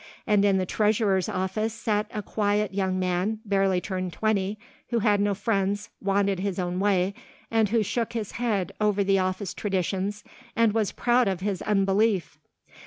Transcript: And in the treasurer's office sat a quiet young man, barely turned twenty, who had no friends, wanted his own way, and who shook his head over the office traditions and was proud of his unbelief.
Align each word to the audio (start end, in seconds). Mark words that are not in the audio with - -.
And 0.25 0.43
in 0.43 0.57
the 0.57 0.65
treasurer's 0.65 1.29
office 1.29 1.75
sat 1.75 2.07
a 2.11 2.23
quiet 2.23 2.73
young 2.73 2.97
man, 2.97 3.37
barely 3.45 3.79
turned 3.79 4.11
twenty, 4.13 4.57
who 4.89 4.97
had 4.97 5.21
no 5.21 5.35
friends, 5.35 5.89
wanted 6.01 6.39
his 6.39 6.57
own 6.57 6.79
way, 6.79 7.13
and 7.51 7.69
who 7.69 7.83
shook 7.83 8.13
his 8.13 8.31
head 8.31 8.71
over 8.81 9.03
the 9.03 9.19
office 9.19 9.53
traditions 9.53 10.23
and 10.55 10.73
was 10.73 10.91
proud 10.91 11.27
of 11.27 11.41
his 11.41 11.61
unbelief. 11.61 12.39